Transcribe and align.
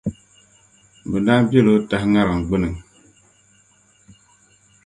bɛ 1.09 1.17
daa 1.25 1.41
biɛli 1.49 1.69
o 1.75 1.77
tahi 1.89 2.07
ŋariŋ 2.13 2.39
gbini. 2.47 2.69